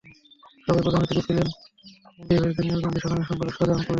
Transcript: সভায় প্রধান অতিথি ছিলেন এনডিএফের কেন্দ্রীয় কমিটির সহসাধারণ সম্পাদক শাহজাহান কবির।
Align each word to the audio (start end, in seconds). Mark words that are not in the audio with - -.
সভায় 0.63 0.83
প্রধান 0.85 1.01
অতিথি 1.03 1.21
ছিলেন 1.27 1.47
এনডিএফের 2.19 2.51
কেন্দ্রীয় 2.55 2.81
কমিটির 2.81 3.01
সহসাধারণ 3.03 3.25
সম্পাদক 3.29 3.53
শাহজাহান 3.53 3.77
কবির। 3.77 3.89